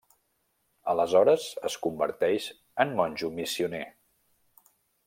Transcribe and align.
Aleshores, 0.93 1.45
es 1.71 1.77
converteix 1.85 2.49
en 2.87 2.97
monjo 3.03 3.33
missioner. 3.39 3.87